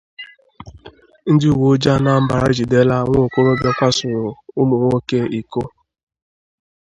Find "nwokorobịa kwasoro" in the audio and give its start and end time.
3.07-4.31